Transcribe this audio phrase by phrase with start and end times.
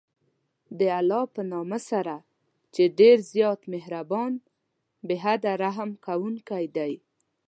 [0.79, 2.15] د الله په نامه سره
[2.73, 4.33] چې ډېر زیات مهربان،
[5.07, 6.93] بې حده رحم كوونكى دى.